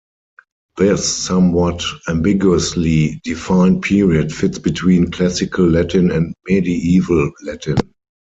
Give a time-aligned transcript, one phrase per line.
[0.77, 7.75] This somewhat-ambiguously-defined period fits between Classical Latin and Medieval Latin.